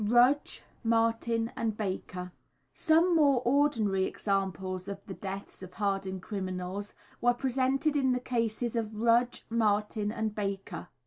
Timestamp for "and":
1.55-1.77, 10.11-10.33